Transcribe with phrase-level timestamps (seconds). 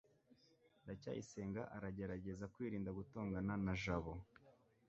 [0.83, 4.13] ndacyayisenga aragerageza kwirinda gutongana na jabo